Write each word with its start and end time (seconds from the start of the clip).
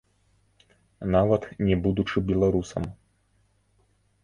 Нават 1.15 1.43
не 1.67 1.77
будучы 1.85 2.17
беларусам. 2.33 2.83